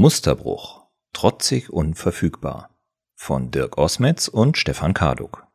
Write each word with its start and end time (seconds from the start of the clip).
Musterbruch. 0.00 0.86
Trotzig 1.12 1.68
und 1.68 1.92
verfügbar. 1.92 2.74
Von 3.16 3.50
Dirk 3.50 3.76
Osmetz 3.76 4.28
und 4.28 4.56
Stefan 4.56 4.94
Karduk. 4.94 5.46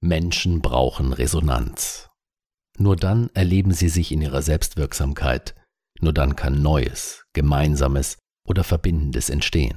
Menschen 0.00 0.60
brauchen 0.62 1.12
Resonanz. 1.12 2.08
Nur 2.78 2.94
dann 2.94 3.30
erleben 3.34 3.72
sie 3.72 3.88
sich 3.88 4.12
in 4.12 4.22
ihrer 4.22 4.42
Selbstwirksamkeit. 4.42 5.56
Nur 5.98 6.12
dann 6.12 6.36
kann 6.36 6.62
Neues, 6.62 7.24
Gemeinsames 7.32 8.18
oder 8.46 8.62
Verbindendes 8.62 9.28
entstehen. 9.28 9.76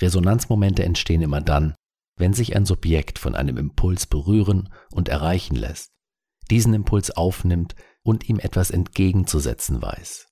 Resonanzmomente 0.00 0.82
entstehen 0.82 1.22
immer 1.22 1.42
dann, 1.42 1.76
wenn 2.16 2.34
sich 2.34 2.56
ein 2.56 2.66
Subjekt 2.66 3.20
von 3.20 3.36
einem 3.36 3.56
Impuls 3.56 4.08
berühren 4.08 4.68
und 4.90 5.08
erreichen 5.08 5.54
lässt, 5.54 5.90
diesen 6.50 6.74
Impuls 6.74 7.12
aufnimmt 7.12 7.76
und 8.02 8.28
ihm 8.28 8.40
etwas 8.40 8.72
entgegenzusetzen 8.72 9.80
weiß. 9.80 10.29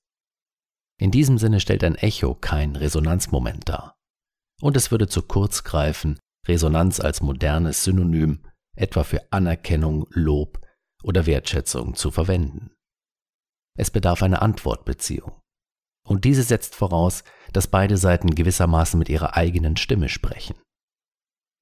In 0.99 1.11
diesem 1.11 1.37
Sinne 1.37 1.61
stellt 1.61 1.83
ein 1.83 1.95
Echo 1.95 2.35
kein 2.35 2.75
Resonanzmoment 2.75 3.69
dar. 3.69 3.95
Und 4.61 4.75
es 4.75 4.91
würde 4.91 5.07
zu 5.07 5.21
kurz 5.21 5.63
greifen, 5.63 6.19
Resonanz 6.45 6.99
als 6.99 7.21
modernes 7.21 7.83
Synonym 7.85 8.45
etwa 8.75 9.03
für 9.03 9.31
Anerkennung, 9.31 10.07
Lob 10.11 10.59
oder 11.03 11.25
Wertschätzung 11.25 11.95
zu 11.95 12.11
verwenden. 12.11 12.71
Es 13.77 13.91
bedarf 13.91 14.21
einer 14.21 14.41
Antwortbeziehung. 14.41 15.39
Und 16.05 16.25
diese 16.25 16.43
setzt 16.43 16.75
voraus, 16.75 17.23
dass 17.53 17.67
beide 17.67 17.95
Seiten 17.95 18.35
gewissermaßen 18.35 18.99
mit 18.99 19.07
ihrer 19.07 19.37
eigenen 19.37 19.77
Stimme 19.77 20.09
sprechen. 20.09 20.55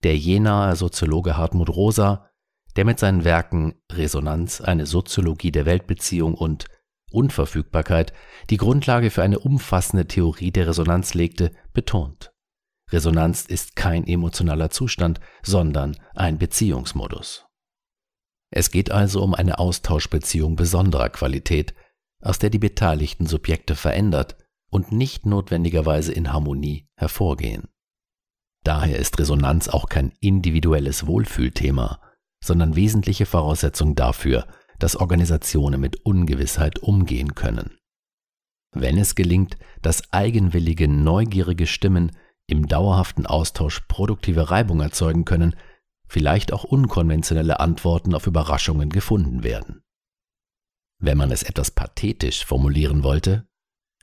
Der 0.03 0.17
jenaer 0.17 0.75
Soziologe 0.75 1.37
Hartmut 1.37 1.69
Rosa, 1.69 2.29
der 2.75 2.85
mit 2.85 2.97
seinen 2.97 3.23
Werken 3.23 3.75
Resonanz, 3.91 4.61
eine 4.61 4.85
Soziologie 4.85 5.51
der 5.51 5.65
Weltbeziehung 5.65 6.33
und 6.33 6.65
Unverfügbarkeit 7.11 8.13
die 8.49 8.57
Grundlage 8.57 9.11
für 9.11 9.23
eine 9.23 9.39
umfassende 9.39 10.07
Theorie 10.07 10.51
der 10.51 10.67
Resonanz 10.67 11.13
legte, 11.13 11.51
betont. 11.73 12.31
Resonanz 12.91 13.45
ist 13.45 13.75
kein 13.75 14.07
emotionaler 14.07 14.69
Zustand, 14.69 15.19
sondern 15.43 15.97
ein 16.15 16.37
Beziehungsmodus. 16.37 17.45
Es 18.49 18.71
geht 18.71 18.91
also 18.91 19.21
um 19.23 19.33
eine 19.33 19.59
Austauschbeziehung 19.59 20.55
besonderer 20.55 21.09
Qualität, 21.09 21.73
aus 22.21 22.39
der 22.39 22.49
die 22.49 22.59
beteiligten 22.59 23.27
Subjekte 23.27 23.75
verändert 23.75 24.37
und 24.69 24.91
nicht 24.91 25.25
notwendigerweise 25.25 26.13
in 26.13 26.31
Harmonie 26.31 26.87
hervorgehen. 26.95 27.67
Daher 28.63 28.97
ist 28.99 29.19
Resonanz 29.19 29.69
auch 29.69 29.87
kein 29.87 30.11
individuelles 30.19 31.07
Wohlfühlthema, 31.07 32.01
sondern 32.43 32.75
wesentliche 32.75 33.25
Voraussetzung 33.25 33.95
dafür, 33.95 34.47
dass 34.79 34.95
Organisationen 34.95 35.79
mit 35.81 36.05
Ungewissheit 36.05 36.79
umgehen 36.79 37.35
können. 37.35 37.77
Wenn 38.73 38.97
es 38.97 39.15
gelingt, 39.15 39.57
dass 39.81 40.11
eigenwillige, 40.13 40.87
neugierige 40.87 41.67
Stimmen 41.67 42.11
im 42.47 42.67
dauerhaften 42.67 43.25
Austausch 43.25 43.81
produktive 43.87 44.51
Reibung 44.51 44.81
erzeugen 44.81 45.25
können, 45.25 45.55
vielleicht 46.07 46.53
auch 46.53 46.63
unkonventionelle 46.63 47.59
Antworten 47.59 48.13
auf 48.13 48.27
Überraschungen 48.27 48.89
gefunden 48.89 49.43
werden. 49.43 49.81
Wenn 50.99 51.17
man 51.17 51.31
es 51.31 51.43
etwas 51.43 51.71
pathetisch 51.71 52.45
formulieren 52.45 53.03
wollte, 53.03 53.47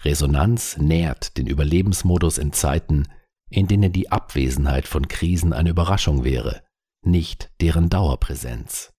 Resonanz 0.02 0.76
nährt 0.76 1.38
den 1.38 1.46
Überlebensmodus 1.46 2.38
in 2.38 2.52
Zeiten, 2.52 3.08
in 3.48 3.66
denen 3.66 3.92
die 3.92 4.12
Abwesenheit 4.12 4.86
von 4.86 5.08
Krisen 5.08 5.52
eine 5.52 5.70
Überraschung 5.70 6.24
wäre, 6.24 6.62
nicht 7.02 7.50
deren 7.60 7.88
Dauerpräsenz 7.88 8.93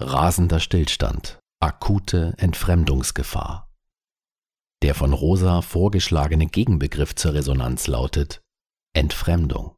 rasender 0.00 0.58
Stillstand, 0.58 1.38
akute 1.60 2.34
Entfremdungsgefahr. 2.38 3.70
Der 4.82 4.94
von 4.94 5.12
Rosa 5.12 5.62
vorgeschlagene 5.62 6.46
Gegenbegriff 6.46 7.14
zur 7.14 7.34
Resonanz 7.34 7.86
lautet 7.86 8.42
Entfremdung. 8.92 9.76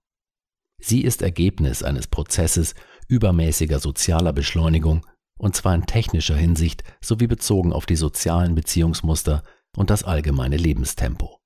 Sie 0.80 1.02
ist 1.02 1.22
Ergebnis 1.22 1.82
eines 1.82 2.06
Prozesses 2.06 2.74
übermäßiger 3.08 3.78
sozialer 3.78 4.32
Beschleunigung, 4.32 5.06
und 5.38 5.54
zwar 5.54 5.74
in 5.74 5.86
technischer 5.86 6.36
Hinsicht 6.36 6.82
sowie 7.00 7.26
bezogen 7.26 7.72
auf 7.72 7.86
die 7.86 7.96
sozialen 7.96 8.54
Beziehungsmuster 8.54 9.42
und 9.76 9.90
das 9.90 10.02
allgemeine 10.02 10.56
Lebenstempo. 10.56 11.38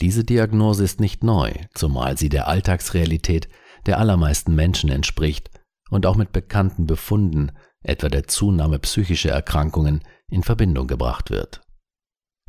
Diese 0.00 0.24
Diagnose 0.24 0.82
ist 0.82 0.98
nicht 0.98 1.22
neu, 1.22 1.52
zumal 1.74 2.16
sie 2.16 2.30
der 2.30 2.48
Alltagsrealität 2.48 3.48
der 3.86 3.98
allermeisten 3.98 4.54
Menschen 4.54 4.90
entspricht 4.90 5.50
und 5.90 6.06
auch 6.06 6.16
mit 6.16 6.32
bekannten 6.32 6.86
Befunden 6.86 7.52
etwa 7.82 8.08
der 8.08 8.26
Zunahme 8.26 8.78
psychischer 8.78 9.30
Erkrankungen, 9.30 10.02
in 10.28 10.42
Verbindung 10.42 10.86
gebracht 10.86 11.30
wird. 11.30 11.60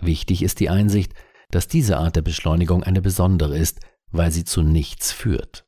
Wichtig 0.02 0.42
ist 0.42 0.60
die 0.60 0.70
Einsicht, 0.70 1.14
dass 1.50 1.68
diese 1.68 1.98
Art 1.98 2.16
der 2.16 2.22
Beschleunigung 2.22 2.84
eine 2.84 3.02
besondere 3.02 3.58
ist, 3.58 3.80
weil 4.12 4.32
sie 4.32 4.44
zu 4.44 4.62
nichts 4.62 5.12
führt. 5.12 5.66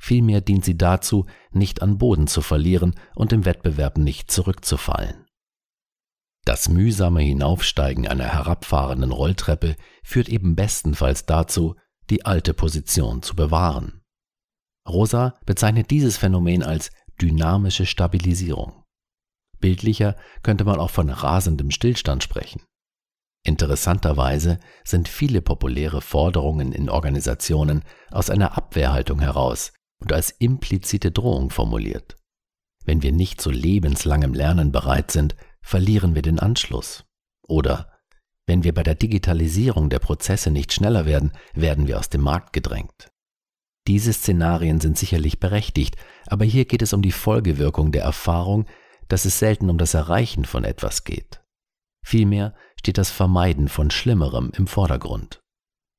Vielmehr 0.00 0.40
dient 0.40 0.64
sie 0.64 0.76
dazu, 0.76 1.26
nicht 1.50 1.82
an 1.82 1.98
Boden 1.98 2.26
zu 2.26 2.40
verlieren 2.40 2.94
und 3.14 3.32
im 3.32 3.44
Wettbewerb 3.44 3.98
nicht 3.98 4.30
zurückzufallen. 4.30 5.26
Das 6.44 6.68
mühsame 6.68 7.20
Hinaufsteigen 7.20 8.06
einer 8.06 8.24
herabfahrenden 8.24 9.12
Rolltreppe 9.12 9.76
führt 10.02 10.28
eben 10.28 10.54
bestenfalls 10.56 11.26
dazu, 11.26 11.74
die 12.10 12.24
alte 12.24 12.54
Position 12.54 13.22
zu 13.22 13.34
bewahren. 13.36 14.02
Rosa 14.88 15.34
bezeichnet 15.44 15.90
dieses 15.90 16.16
Phänomen 16.16 16.62
als 16.62 16.90
dynamische 17.20 17.84
Stabilisierung. 17.84 18.84
Bildlicher 19.60 20.16
könnte 20.42 20.64
man 20.64 20.78
auch 20.78 20.90
von 20.90 21.10
rasendem 21.10 21.70
Stillstand 21.70 22.22
sprechen. 22.22 22.62
Interessanterweise 23.44 24.58
sind 24.84 25.08
viele 25.08 25.40
populäre 25.40 26.00
Forderungen 26.00 26.72
in 26.72 26.90
Organisationen 26.90 27.82
aus 28.10 28.30
einer 28.30 28.56
Abwehrhaltung 28.56 29.20
heraus 29.20 29.72
und 30.00 30.12
als 30.12 30.30
implizite 30.30 31.10
Drohung 31.10 31.50
formuliert. 31.50 32.16
Wenn 32.84 33.02
wir 33.02 33.12
nicht 33.12 33.40
zu 33.40 33.50
lebenslangem 33.50 34.34
Lernen 34.34 34.72
bereit 34.72 35.10
sind, 35.10 35.36
verlieren 35.62 36.14
wir 36.14 36.22
den 36.22 36.38
Anschluss. 36.38 37.04
Oder 37.46 37.92
wenn 38.46 38.64
wir 38.64 38.72
bei 38.72 38.82
der 38.82 38.94
Digitalisierung 38.94 39.90
der 39.90 39.98
Prozesse 39.98 40.50
nicht 40.50 40.72
schneller 40.72 41.04
werden, 41.04 41.32
werden 41.54 41.86
wir 41.86 41.98
aus 41.98 42.08
dem 42.08 42.22
Markt 42.22 42.52
gedrängt. 42.52 43.10
Diese 43.86 44.12
Szenarien 44.12 44.80
sind 44.80 44.98
sicherlich 44.98 45.40
berechtigt, 45.40 45.96
aber 46.26 46.44
hier 46.44 46.64
geht 46.64 46.82
es 46.82 46.92
um 46.92 47.02
die 47.02 47.12
Folgewirkung 47.12 47.92
der 47.92 48.02
Erfahrung, 48.02 48.66
dass 49.08 49.24
es 49.24 49.38
selten 49.38 49.70
um 49.70 49.78
das 49.78 49.94
Erreichen 49.94 50.44
von 50.44 50.64
etwas 50.64 51.04
geht. 51.04 51.42
Vielmehr 52.04 52.54
steht 52.78 52.98
das 52.98 53.10
Vermeiden 53.10 53.68
von 53.68 53.90
Schlimmerem 53.90 54.52
im 54.56 54.66
Vordergrund. 54.66 55.42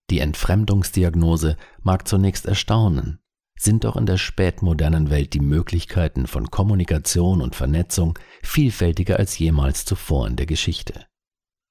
Die 0.10 0.20
Entfremdungsdiagnose 0.20 1.58
mag 1.82 2.08
zunächst 2.08 2.46
erstaunen, 2.46 3.20
sind 3.60 3.84
doch 3.84 3.96
in 3.96 4.06
der 4.06 4.18
spätmodernen 4.18 5.10
Welt 5.10 5.34
die 5.34 5.42
Möglichkeiten 5.42 6.28
von 6.28 6.50
Kommunikation 6.50 7.42
und 7.42 7.56
Vernetzung 7.56 8.18
vielfältiger 8.42 9.18
als 9.18 9.38
jemals 9.38 9.86
zuvor 9.86 10.28
in 10.28 10.36
der 10.36 10.46
Geschichte. 10.46 11.06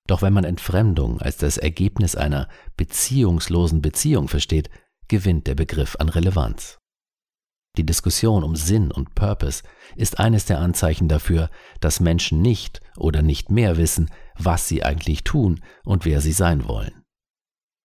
Doch 0.07 0.23
wenn 0.23 0.33
man 0.33 0.45
Entfremdung 0.45 1.21
als 1.21 1.37
das 1.39 1.57
Ergebnis 1.59 2.15
einer 2.15 2.49
beziehungslosen 2.77 3.83
Beziehung 3.83 4.29
versteht, 4.29 4.71
gewinnt 5.09 5.47
der 5.47 5.55
Begriff 5.55 5.97
an 5.99 6.09
Relevanz. 6.09 6.79
Die 7.79 7.87
Diskussion 7.87 8.43
um 8.43 8.57
Sinn 8.57 8.91
und 8.91 9.15
Purpose 9.15 9.63
ist 9.95 10.19
eines 10.19 10.47
der 10.47 10.59
Anzeichen 10.59 11.07
dafür, 11.07 11.49
dass 11.81 12.01
Menschen 12.01 12.43
nicht 12.43 12.83
oder 12.97 13.23
nicht 13.23 13.53
mehr 13.53 13.77
wissen, 13.77 14.11
was 14.37 14.67
sie 14.67 14.83
eigentlich 14.83 15.23
tun 15.23 15.61
und 15.85 16.05
wer 16.05 16.21
sie 16.21 16.33
sein 16.33 16.67
wollen. 16.67 17.05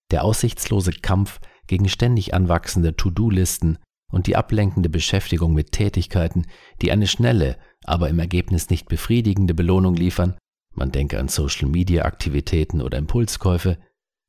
Der 0.09 0.23
aussichtslose 0.23 0.93
Kampf 0.93 1.39
gegen 1.67 1.87
ständig 1.89 2.33
anwachsende 2.33 2.95
To-Do-Listen 2.95 3.77
und 4.11 4.25
die 4.25 4.35
ablenkende 4.35 4.89
Beschäftigung 4.89 5.53
mit 5.53 5.71
Tätigkeiten, 5.71 6.47
die 6.81 6.91
eine 6.91 7.05
schnelle, 7.05 7.59
aber 7.83 8.09
im 8.09 8.17
Ergebnis 8.17 8.71
nicht 8.71 8.87
befriedigende 8.87 9.53
Belohnung 9.53 9.93
liefern, 9.93 10.35
man 10.73 10.91
denke 10.91 11.19
an 11.19 11.27
Social-Media-Aktivitäten 11.27 12.81
oder 12.81 12.97
Impulskäufe, 12.97 13.77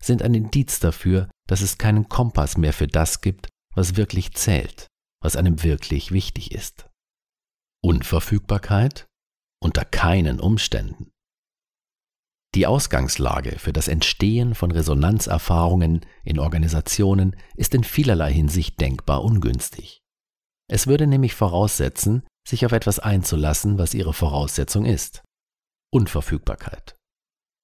sind 0.03 0.23
ein 0.23 0.35
Indiz 0.35 0.79
dafür, 0.79 1.31
dass 1.47 1.63
es 1.63 1.79
keinen 1.79 2.11
Kompass 2.11 2.59
mehr 2.59 2.75
für 2.75 2.87
das 2.87 3.23
gibt, 3.23 3.49
was 3.75 3.97
wirklich 3.97 4.35
zählt 4.35 4.89
was 5.25 5.37
einem 5.37 5.63
wirklich 5.63 6.13
wichtig 6.13 6.53
ist. 6.53 6.91
Unverfügbarkeit 7.83 9.07
unter 9.61 9.87
keinen 9.87 10.39
Umständen. 10.39 11.11
Die 12.55 12.67
Ausgangslage 12.67 13.59
für 13.59 13.73
das 13.73 13.89
Entstehen 13.89 14.55
von 14.55 14.71
Resonanzerfahrungen 14.71 16.05
in 16.25 16.39
Organisationen 16.39 17.37
ist 17.57 17.75
in 17.75 17.83
vielerlei 17.83 18.33
Hinsicht 18.33 18.79
denkbar 18.79 19.25
ungünstig. 19.25 20.03
Es 20.69 20.87
würde 20.87 21.07
nämlich 21.07 21.35
voraussetzen, 21.35 22.27
sich 22.47 22.67
auf 22.67 22.73
etwas 22.73 22.99
einzulassen, 22.99 23.79
was 23.79 23.95
ihre 23.95 24.13
Voraussetzung 24.13 24.85
ist. 24.85 25.23
Unverfügbarkeit. 25.91 26.97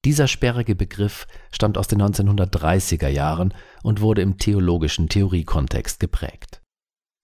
Dieser 0.07 0.29
sperrige 0.29 0.75
Begriff 0.75 1.27
stammt 1.53 1.77
aus 1.77 1.89
den 1.89 2.01
1930er 2.01 3.09
Jahren 3.09 3.53
und 3.83 4.01
wurde 4.01 4.23
im 4.23 4.39
theologischen 4.39 5.11
Theoriekontext 5.11 6.01
geprägt. 6.01 6.60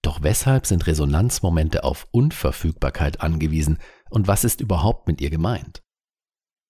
Doch 0.06 0.22
weshalb 0.22 0.66
sind 0.66 0.86
Resonanzmomente 0.86 1.82
auf 1.82 2.06
Unverfügbarkeit 2.12 3.22
angewiesen 3.22 3.78
und 4.08 4.28
was 4.28 4.44
ist 4.44 4.60
überhaupt 4.60 5.08
mit 5.08 5.20
ihr 5.20 5.30
gemeint? 5.30 5.82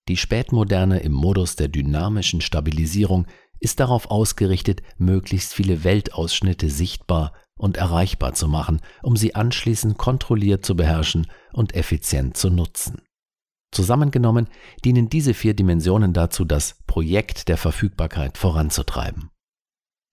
Die 0.08 0.16
Spätmoderne 0.16 1.00
im 1.00 1.12
Modus 1.12 1.54
der 1.54 1.68
dynamischen 1.68 2.40
Stabilisierung 2.40 3.26
ist 3.60 3.78
darauf 3.78 4.10
ausgerichtet, 4.10 4.80
möglichst 4.96 5.52
viele 5.52 5.84
Weltausschnitte 5.84 6.70
sichtbar 6.70 7.34
und 7.58 7.76
erreichbar 7.76 8.32
zu 8.32 8.48
machen, 8.48 8.80
um 9.02 9.18
sie 9.18 9.34
anschließend 9.34 9.98
kontrolliert 9.98 10.64
zu 10.64 10.74
beherrschen 10.74 11.26
und 11.52 11.74
effizient 11.74 12.38
zu 12.38 12.48
nutzen. 12.48 13.02
Zusammengenommen 13.70 14.48
dienen 14.82 15.10
diese 15.10 15.34
vier 15.34 15.52
Dimensionen 15.52 16.14
dazu, 16.14 16.46
das 16.46 16.78
Projekt 16.86 17.48
der 17.48 17.58
Verfügbarkeit 17.58 18.38
voranzutreiben. 18.38 19.28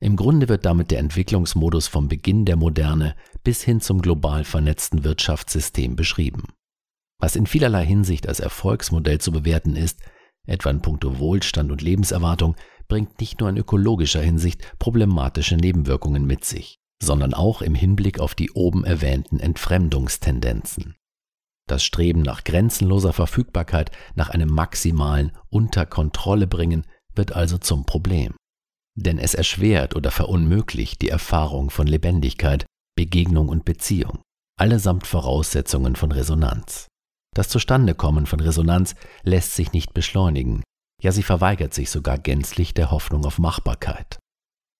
Im 0.03 0.17
Grunde 0.17 0.49
wird 0.49 0.65
damit 0.65 0.91
der 0.91 0.99
Entwicklungsmodus 0.99 1.87
vom 1.87 2.09
Beginn 2.09 2.43
der 2.43 2.57
Moderne 2.57 3.15
bis 3.45 3.63
hin 3.63 3.79
zum 3.79 4.01
global 4.01 4.43
vernetzten 4.43 5.05
Wirtschaftssystem 5.05 5.95
beschrieben. 5.95 6.43
Was 7.21 7.37
in 7.37 7.47
vielerlei 7.47 7.85
Hinsicht 7.85 8.27
als 8.27 8.41
Erfolgsmodell 8.41 9.21
zu 9.21 9.31
bewerten 9.31 9.77
ist, 9.77 10.01
etwa 10.45 10.71
in 10.71 10.81
puncto 10.81 11.19
Wohlstand 11.19 11.71
und 11.71 11.81
Lebenserwartung, 11.81 12.57
bringt 12.89 13.21
nicht 13.21 13.39
nur 13.39 13.47
in 13.47 13.55
ökologischer 13.55 14.19
Hinsicht 14.19 14.77
problematische 14.77 15.55
Nebenwirkungen 15.55 16.25
mit 16.25 16.43
sich, 16.43 16.79
sondern 17.01 17.33
auch 17.33 17.61
im 17.61 17.73
Hinblick 17.73 18.19
auf 18.19 18.35
die 18.35 18.51
oben 18.51 18.83
erwähnten 18.83 19.39
Entfremdungstendenzen. 19.39 20.95
Das 21.65 21.81
Streben 21.81 22.23
nach 22.23 22.43
grenzenloser 22.43 23.13
Verfügbarkeit, 23.13 23.89
nach 24.15 24.31
einem 24.31 24.49
maximalen 24.49 25.31
Unter 25.49 25.85
Kontrolle 25.85 26.45
bringen, 26.45 26.85
wird 27.15 27.31
also 27.31 27.57
zum 27.57 27.85
Problem. 27.85 28.35
Denn 28.95 29.17
es 29.17 29.33
erschwert 29.33 29.95
oder 29.95 30.11
verunmöglicht 30.11 31.01
die 31.01 31.09
Erfahrung 31.09 31.69
von 31.69 31.87
Lebendigkeit, 31.87 32.65
Begegnung 32.95 33.49
und 33.49 33.65
Beziehung, 33.65 34.21
allesamt 34.59 35.07
Voraussetzungen 35.07 35.95
von 35.95 36.11
Resonanz. 36.11 36.87
Das 37.35 37.49
Zustandekommen 37.49 38.27
von 38.27 38.39
Resonanz 38.39 38.95
lässt 39.23 39.55
sich 39.55 39.73
nicht 39.73 39.93
beschleunigen, 39.93 40.61
ja 41.01 41.11
sie 41.11 41.23
verweigert 41.23 41.73
sich 41.73 41.89
sogar 41.89 42.19
gänzlich 42.19 42.75
der 42.75 42.91
Hoffnung 42.91 43.25
auf 43.25 43.39
Machbarkeit. 43.39 44.19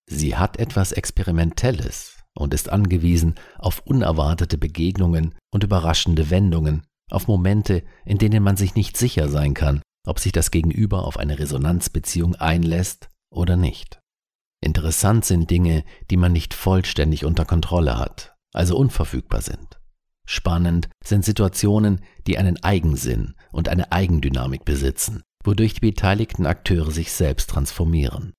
Sie 0.07 0.35
hat 0.35 0.59
etwas 0.59 0.91
Experimentelles 0.91 2.19
und 2.35 2.53
ist 2.53 2.69
angewiesen 2.69 3.35
auf 3.57 3.79
unerwartete 3.85 4.57
Begegnungen 4.57 5.35
und 5.51 5.63
überraschende 5.63 6.29
Wendungen, 6.29 6.85
auf 7.09 7.27
Momente, 7.27 7.83
in 8.05 8.17
denen 8.17 8.43
man 8.43 8.57
sich 8.57 8.75
nicht 8.75 8.97
sicher 8.97 9.29
sein 9.29 9.53
kann, 9.53 9.81
ob 10.07 10.19
sich 10.19 10.31
das 10.31 10.51
Gegenüber 10.51 11.05
auf 11.05 11.17
eine 11.17 11.39
Resonanzbeziehung 11.39 12.35
einlässt 12.35 13.09
oder 13.31 13.55
nicht. 13.55 13.99
Interessant 14.63 15.25
sind 15.25 15.51
Dinge, 15.51 15.83
die 16.09 16.15
man 16.15 16.31
nicht 16.31 16.53
vollständig 16.53 17.25
unter 17.25 17.43
Kontrolle 17.43 17.97
hat, 17.97 18.33
also 18.53 18.77
unverfügbar 18.77 19.41
sind. 19.41 19.81
Spannend 20.25 20.87
sind 21.03 21.25
Situationen, 21.25 21.99
die 22.27 22.37
einen 22.37 22.63
Eigensinn 22.63 23.35
und 23.51 23.67
eine 23.67 23.91
Eigendynamik 23.91 24.63
besitzen, 24.63 25.21
wodurch 25.43 25.73
die 25.73 25.81
beteiligten 25.81 26.45
Akteure 26.45 26.91
sich 26.91 27.11
selbst 27.11 27.49
transformieren. 27.49 28.31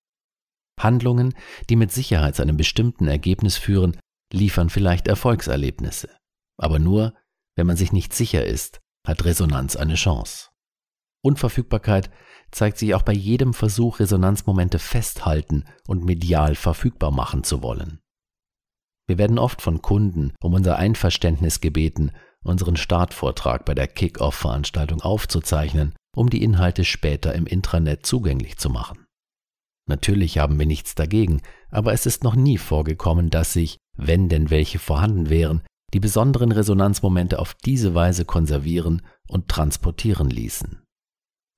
Handlungen, 0.79 1.35
die 1.69 1.75
mit 1.75 1.91
Sicherheit 1.91 2.35
zu 2.35 2.41
einem 2.41 2.57
bestimmten 2.57 3.07
Ergebnis 3.07 3.57
führen, 3.57 3.95
liefern 4.33 4.71
vielleicht 4.71 5.07
Erfolgserlebnisse. 5.07 6.09
Aber 6.57 6.79
nur, 6.79 7.13
wenn 7.55 7.67
man 7.67 7.77
sich 7.77 7.91
nicht 7.91 8.13
sicher 8.13 8.43
ist, 8.43 8.81
hat 9.05 9.25
Resonanz 9.25 9.75
eine 9.75 9.93
Chance. 9.93 10.49
Unverfügbarkeit 11.21 12.09
zeigt 12.55 12.77
sich 12.77 12.95
auch 12.95 13.01
bei 13.01 13.11
jedem 13.11 13.53
Versuch, 13.53 13.99
Resonanzmomente 13.99 14.79
festhalten 14.79 15.65
und 15.87 16.05
medial 16.05 16.55
verfügbar 16.55 17.11
machen 17.11 17.43
zu 17.43 17.61
wollen. 17.61 17.99
Wir 19.07 19.17
werden 19.17 19.37
oft 19.37 19.61
von 19.61 19.81
Kunden 19.81 20.33
um 20.41 20.53
unser 20.53 20.77
Einverständnis 20.77 21.59
gebeten, 21.59 22.11
unseren 22.43 22.77
Startvortrag 22.77 23.65
bei 23.65 23.75
der 23.75 23.87
Kick-Off-Veranstaltung 23.87 25.01
aufzuzeichnen, 25.01 25.95
um 26.15 26.29
die 26.29 26.43
Inhalte 26.43 26.85
später 26.85 27.35
im 27.35 27.45
Intranet 27.45 28.05
zugänglich 28.05 28.57
zu 28.57 28.69
machen. 28.69 29.05
Natürlich 29.87 30.37
haben 30.37 30.57
wir 30.57 30.65
nichts 30.65 30.95
dagegen, 30.95 31.41
aber 31.71 31.91
es 31.91 32.05
ist 32.05 32.23
noch 32.23 32.35
nie 32.35 32.57
vorgekommen, 32.57 33.29
dass 33.29 33.51
sich, 33.51 33.77
wenn 33.97 34.29
denn 34.29 34.49
welche 34.49 34.79
vorhanden 34.79 35.29
wären, 35.29 35.61
die 35.93 35.99
besonderen 35.99 36.53
Resonanzmomente 36.53 37.37
auf 37.37 37.53
diese 37.53 37.93
Weise 37.93 38.23
konservieren 38.23 39.01
und 39.27 39.49
transportieren 39.49 40.29
ließen. 40.29 40.84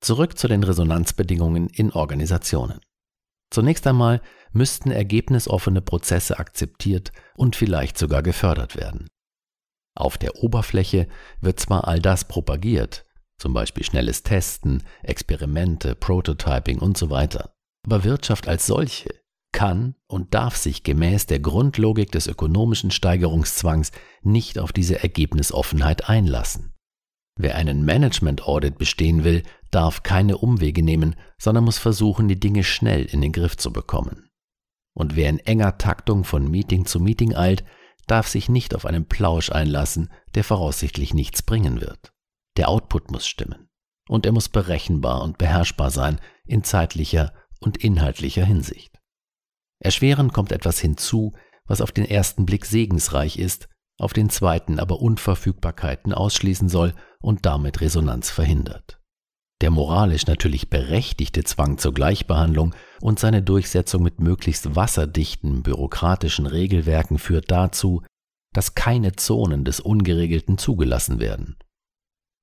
Zurück 0.00 0.38
zu 0.38 0.48
den 0.48 0.62
Resonanzbedingungen 0.62 1.68
in 1.68 1.92
Organisationen. 1.92 2.80
Zunächst 3.50 3.86
einmal 3.86 4.20
müssten 4.52 4.90
ergebnisoffene 4.90 5.80
Prozesse 5.80 6.38
akzeptiert 6.38 7.12
und 7.36 7.56
vielleicht 7.56 7.98
sogar 7.98 8.22
gefördert 8.22 8.76
werden. 8.76 9.08
Auf 9.96 10.18
der 10.18 10.36
Oberfläche 10.36 11.08
wird 11.40 11.58
zwar 11.58 11.88
all 11.88 12.00
das 12.00 12.26
propagiert, 12.26 13.04
zum 13.38 13.52
Beispiel 13.52 13.84
schnelles 13.84 14.22
Testen, 14.22 14.84
Experimente, 15.02 15.94
Prototyping 15.94 16.78
und 16.78 16.96
so 16.96 17.10
weiter. 17.10 17.54
Aber 17.84 18.04
Wirtschaft 18.04 18.48
als 18.48 18.66
solche 18.66 19.14
kann 19.52 19.94
und 20.06 20.34
darf 20.34 20.56
sich 20.56 20.82
gemäß 20.82 21.26
der 21.26 21.40
Grundlogik 21.40 22.12
des 22.12 22.26
ökonomischen 22.26 22.90
Steigerungszwangs 22.90 23.92
nicht 24.22 24.58
auf 24.58 24.72
diese 24.72 25.02
Ergebnisoffenheit 25.02 26.08
einlassen. 26.08 26.74
Wer 27.40 27.54
einen 27.54 27.84
Management 27.84 28.42
Audit 28.42 28.78
bestehen 28.78 29.24
will, 29.24 29.42
darf 29.70 30.02
keine 30.02 30.38
Umwege 30.38 30.82
nehmen, 30.82 31.16
sondern 31.38 31.64
muss 31.64 31.78
versuchen, 31.78 32.28
die 32.28 32.40
Dinge 32.40 32.64
schnell 32.64 33.04
in 33.04 33.20
den 33.20 33.32
Griff 33.32 33.56
zu 33.56 33.72
bekommen. 33.72 34.30
Und 34.94 35.16
wer 35.16 35.28
in 35.28 35.38
enger 35.38 35.78
Taktung 35.78 36.24
von 36.24 36.50
Meeting 36.50 36.86
zu 36.86 37.00
Meeting 37.00 37.34
eilt, 37.34 37.64
darf 38.06 38.26
sich 38.26 38.48
nicht 38.48 38.74
auf 38.74 38.86
einen 38.86 39.06
Plausch 39.06 39.50
einlassen, 39.50 40.10
der 40.34 40.44
voraussichtlich 40.44 41.14
nichts 41.14 41.42
bringen 41.42 41.80
wird. 41.80 42.12
Der 42.56 42.68
Output 42.68 43.10
muss 43.10 43.26
stimmen. 43.26 43.68
Und 44.08 44.26
er 44.26 44.32
muss 44.32 44.48
berechenbar 44.48 45.22
und 45.22 45.38
beherrschbar 45.38 45.90
sein 45.90 46.18
in 46.46 46.64
zeitlicher 46.64 47.34
und 47.60 47.76
inhaltlicher 47.76 48.44
Hinsicht. 48.44 48.98
Erschwerend 49.80 50.32
kommt 50.32 50.50
etwas 50.50 50.78
hinzu, 50.80 51.34
was 51.66 51.80
auf 51.80 51.92
den 51.92 52.06
ersten 52.06 52.46
Blick 52.46 52.64
segensreich 52.64 53.38
ist, 53.38 53.68
auf 53.98 54.12
den 54.12 54.30
zweiten 54.30 54.80
aber 54.80 55.00
Unverfügbarkeiten 55.00 56.14
ausschließen 56.14 56.68
soll 56.68 56.94
und 57.20 57.46
damit 57.46 57.80
Resonanz 57.80 58.30
verhindert. 58.30 58.97
Der 59.60 59.70
moralisch 59.70 60.26
natürlich 60.26 60.70
berechtigte 60.70 61.42
Zwang 61.42 61.78
zur 61.78 61.92
Gleichbehandlung 61.92 62.74
und 63.00 63.18
seine 63.18 63.42
Durchsetzung 63.42 64.02
mit 64.02 64.20
möglichst 64.20 64.76
wasserdichten 64.76 65.62
bürokratischen 65.62 66.46
Regelwerken 66.46 67.18
führt 67.18 67.50
dazu, 67.50 68.02
dass 68.54 68.74
keine 68.74 69.16
Zonen 69.16 69.64
des 69.64 69.80
Ungeregelten 69.80 70.58
zugelassen 70.58 71.18
werden. 71.18 71.56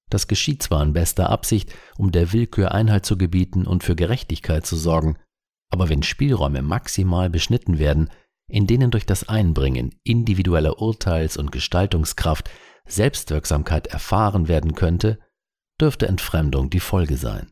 Das 0.10 0.28
geschieht 0.28 0.62
zwar 0.62 0.84
in 0.84 0.94
bester 0.94 1.30
Absicht, 1.30 1.74
um 1.98 2.12
der 2.12 2.32
Willkür 2.32 2.74
Einhalt 2.74 3.06
zu 3.06 3.18
gebieten 3.18 3.66
und 3.66 3.84
für 3.84 3.96
Gerechtigkeit 3.96 4.66
zu 4.66 4.76
sorgen, 4.76 5.18
aber 5.72 5.90
wenn 5.90 6.04
Spielräume 6.04 6.62
maximal 6.62 7.30
beschnitten 7.30 7.80
werden, 7.80 8.10
in 8.48 8.68
denen 8.68 8.92
durch 8.92 9.06
das 9.06 9.28
Einbringen 9.28 9.96
individueller 10.04 10.80
Urteils- 10.80 11.38
und 11.38 11.52
Gestaltungskraft 11.52 12.52
Selbstwirksamkeit 12.88 13.88
erfahren 13.88 14.48
werden 14.48 14.76
könnte, 14.76 15.18
dürfte 15.80 16.08
Entfremdung 16.08 16.70
die 16.70 16.80
Folge 16.80 17.18
sein. 17.18 17.52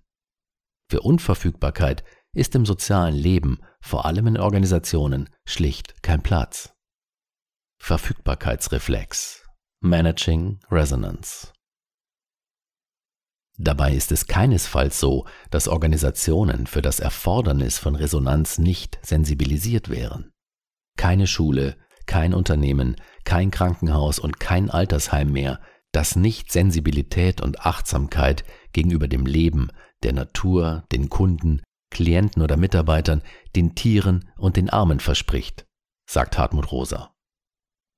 Für 0.90 1.02
Unverfügbarkeit 1.02 2.04
ist 2.34 2.56
im 2.56 2.66
sozialen 2.66 3.16
Leben, 3.16 3.60
vor 3.82 4.06
allem 4.06 4.28
in 4.28 4.38
Organisationen, 4.38 5.30
schlicht 5.46 6.02
kein 6.02 6.22
Platz. 6.22 6.74
Verfügbarkeitsreflex 7.80 9.46
Managing 9.82 10.60
Resonance 10.72 11.52
Dabei 13.58 13.94
ist 13.94 14.12
es 14.12 14.26
keinesfalls 14.26 15.00
so, 15.00 15.26
dass 15.52 15.68
Organisationen 15.68 16.66
für 16.66 16.82
das 16.82 17.00
Erfordernis 17.00 17.78
von 17.78 17.96
Resonanz 17.96 18.58
nicht 18.58 18.98
sensibilisiert 19.04 19.90
wären. 19.90 20.32
Keine 20.98 21.28
Schule, 21.28 21.78
kein 22.06 22.34
Unternehmen, 22.34 22.96
kein 23.26 23.52
Krankenhaus 23.52 24.18
und 24.18 24.40
kein 24.40 24.70
Altersheim 24.70 25.32
mehr, 25.32 25.60
das 25.94 26.16
nicht 26.18 26.52
Sensibilität 26.52 27.40
und 27.40 27.62
Achtsamkeit 27.62 28.44
gegenüber 28.74 29.08
dem 29.08 29.26
Leben, 29.26 29.70
der 30.02 30.12
Natur, 30.12 30.84
den 30.92 31.10
Kunden, 31.10 31.62
Klienten 31.92 32.42
oder 32.42 32.58
Mitarbeitern, 32.58 33.22
den 33.56 33.76
Tieren 33.76 34.30
und 34.36 34.58
den 34.58 34.70
Armen 34.70 35.00
verspricht, 35.00 35.66
sagt 36.10 36.38
Hartmut 36.38 36.72
Rosa. 36.72 37.14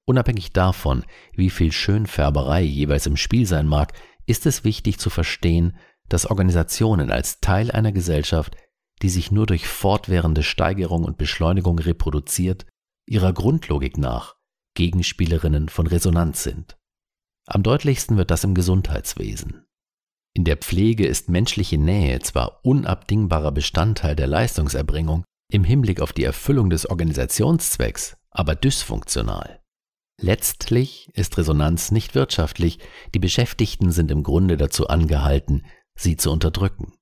Unabhängig 0.05 0.51
davon, 0.51 1.03
wie 1.33 1.49
viel 1.49 1.71
Schönfärberei 1.71 2.61
jeweils 2.61 3.07
im 3.07 3.17
Spiel 3.17 3.47
sein 3.47 3.65
mag, 3.65 3.93
ist 4.27 4.45
es 4.45 4.63
wichtig 4.63 4.99
zu 4.99 5.09
verstehen, 5.09 5.77
dass 6.09 6.27
Organisationen 6.27 7.09
als 7.09 7.39
Teil 7.39 7.71
einer 7.71 7.91
Gesellschaft, 7.91 8.55
die 9.01 9.09
sich 9.09 9.31
nur 9.31 9.45
durch 9.45 9.67
fortwährende 9.67 10.43
Steigerung 10.43 11.03
und 11.03 11.17
Beschleunigung 11.17 11.79
reproduziert, 11.79 12.65
ihrer 13.07 13.33
Grundlogik 13.33 13.97
nach 13.97 14.35
Gegenspielerinnen 14.75 15.69
von 15.69 15.87
Resonanz 15.87 16.43
sind. 16.43 16.77
Am 17.47 17.63
deutlichsten 17.63 18.17
wird 18.17 18.31
das 18.31 18.43
im 18.43 18.55
Gesundheitswesen. 18.55 19.65
In 20.33 20.43
der 20.43 20.57
Pflege 20.57 21.05
ist 21.05 21.29
menschliche 21.29 21.77
Nähe 21.77 22.19
zwar 22.19 22.59
unabdingbarer 22.65 23.51
Bestandteil 23.51 24.15
der 24.15 24.27
Leistungserbringung 24.27 25.23
im 25.51 25.63
Hinblick 25.63 26.01
auf 26.01 26.11
die 26.11 26.23
Erfüllung 26.23 26.69
des 26.69 26.89
Organisationszwecks, 26.89 28.17
aber 28.31 28.55
dysfunktional. 28.55 29.61
Letztlich 30.19 31.09
ist 31.13 31.37
Resonanz 31.37 31.91
nicht 31.91 32.15
wirtschaftlich, 32.15 32.79
die 33.13 33.19
Beschäftigten 33.19 33.91
sind 33.91 34.11
im 34.11 34.23
Grunde 34.23 34.57
dazu 34.57 34.87
angehalten, 34.87 35.65
sie 35.97 36.17
zu 36.17 36.31
unterdrücken. 36.31 36.93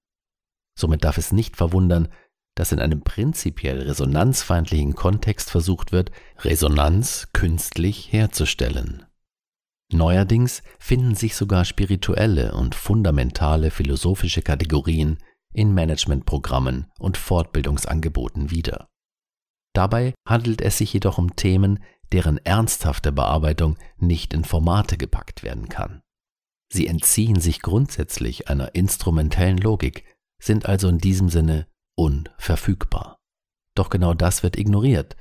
Somit 0.78 1.04
darf 1.04 1.18
es 1.18 1.32
nicht 1.32 1.56
verwundern, 1.56 2.10
dass 2.56 2.72
in 2.72 2.80
einem 2.80 3.02
prinzipiell 3.02 3.82
resonanzfeindlichen 3.82 4.94
Kontext 4.94 5.50
versucht 5.50 5.92
wird, 5.92 6.12
Resonanz 6.40 7.30
künstlich 7.34 8.12
herzustellen. 8.12 9.06
Neuerdings 9.92 10.64
finden 10.80 11.16
sich 11.16 11.36
sogar 11.36 11.66
spirituelle 11.66 12.54
und 12.54 12.76
fundamentale 12.76 13.70
philosophische 13.70 14.42
Kategorien 14.42 15.18
in 15.54 15.74
Managementprogrammen 15.74 16.88
und 17.00 17.18
Fortbildungsangeboten 17.18 18.50
wieder. 18.50 18.90
Dabei 19.74 20.14
handelt 20.28 20.62
es 20.62 20.78
sich 20.78 20.94
jedoch 20.94 21.18
um 21.18 21.36
Themen, 21.36 21.84
deren 22.12 22.38
ernsthafte 22.38 23.12
Bearbeitung 23.12 23.78
nicht 23.98 24.34
in 24.34 24.44
Formate 24.44 24.98
gepackt 24.98 25.44
werden 25.44 25.70
kann. 25.70 26.02
Sie 26.72 26.88
entziehen 26.88 27.40
sich 27.40 27.62
grundsätzlich 27.62 28.50
einer 28.50 28.76
instrumentellen 28.76 29.58
Logik, 29.58 30.06
sind 30.42 30.66
also 30.66 30.90
in 30.90 30.98
diesem 30.98 31.30
Sinne 31.30 31.68
unverfügbar. 31.96 33.18
Doch 33.76 33.90
genau 33.90 34.14
das 34.14 34.44
wird 34.44 34.58
ignoriert, 34.58 35.16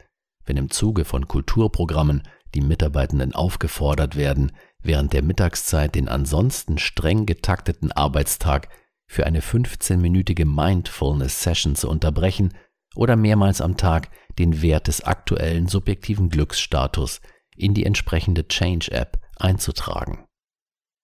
wenn 0.44 0.56
im 0.56 0.70
Zuge 0.70 1.04
von 1.04 1.28
Kulturprogrammen 1.28 2.22
die 2.54 2.60
Mitarbeitenden 2.60 3.34
aufgefordert 3.34 4.16
werden, 4.16 4.52
während 4.82 5.12
der 5.12 5.22
Mittagszeit 5.22 5.94
den 5.94 6.08
ansonsten 6.08 6.78
streng 6.78 7.26
getakteten 7.26 7.92
Arbeitstag 7.92 8.68
für 9.06 9.26
eine 9.26 9.40
15-minütige 9.40 10.44
Mindfulness-Session 10.44 11.76
zu 11.76 11.88
unterbrechen 11.88 12.54
oder 12.94 13.16
mehrmals 13.16 13.60
am 13.60 13.76
Tag 13.76 14.10
den 14.38 14.62
Wert 14.62 14.88
des 14.88 15.02
aktuellen 15.02 15.68
subjektiven 15.68 16.28
Glücksstatus 16.28 17.20
in 17.56 17.74
die 17.74 17.84
entsprechende 17.84 18.48
Change-App 18.48 19.20
einzutragen. 19.36 20.26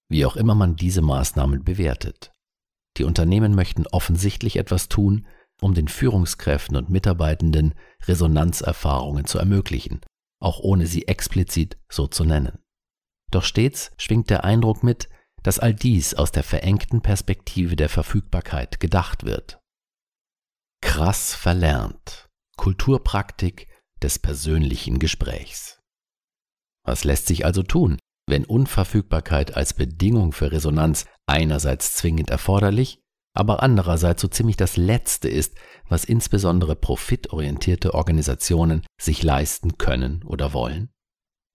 Wie 0.09 0.25
auch 0.25 0.37
immer 0.37 0.55
man 0.55 0.77
diese 0.77 1.03
Maßnahmen 1.03 1.65
bewertet. 1.65 2.33
Die 2.97 3.05
Unternehmen 3.05 3.55
möchten 3.55 3.87
offensichtlich 3.87 4.57
etwas 4.57 4.89
tun, 4.89 5.27
um 5.61 5.75
den 5.75 5.89
Führungskräften 5.89 6.77
und 6.77 6.89
Mitarbeitenden 6.89 7.75
Resonanzerfahrungen 8.07 9.27
zu 9.27 9.39
ermöglichen, 9.39 10.01
auch 10.41 10.61
ohne 10.61 10.87
sie 10.87 11.09
explizit 11.09 11.79
so 11.89 12.07
zu 12.07 12.25
nennen. 12.25 12.59
Doch 13.31 13.45
stets 13.45 13.91
schwingt 13.99 14.31
der 14.31 14.45
Eindruck 14.45 14.83
mit, 14.83 15.09
dass 15.43 15.59
all 15.59 15.75
dies 15.75 16.15
aus 16.15 16.33
der 16.33 16.43
verengten 16.43 17.01
Perspektive 17.01 17.77
der 17.77 17.89
Verfügbarkeit 17.89 18.81
gedacht 18.81 19.25
wird. 19.25 19.61
Krass 20.81 21.35
verlernt. 21.35 22.29
Kulturpraktik 22.57 23.69
des 24.03 24.19
persönlichen 24.19 24.99
Gesprächs. 24.99 25.81
Was 26.85 27.05
lässt 27.05 27.27
sich 27.27 27.45
also 27.45 27.63
tun, 27.63 27.99
wenn 28.27 28.45
Unverfügbarkeit 28.45 29.57
als 29.57 29.75
Bedingung 29.75 30.33
für 30.33 30.53
Resonanz 30.53 31.07
einerseits 31.27 31.95
zwingend 31.95 32.31
erforderlich, 32.31 33.01
aber 33.39 33.63
andererseits 33.63 34.21
so 34.21 34.27
ziemlich 34.27 34.57
das 34.57 34.77
Letzte 34.77 35.29
ist, 35.29 35.55
was 35.89 36.05
insbesondere 36.05 36.75
profitorientierte 36.75 37.95
Organisationen 37.95 38.85
sich 39.01 39.23
leisten 39.23 39.79
können 39.79 40.25
oder 40.25 40.53
wollen? 40.53 40.91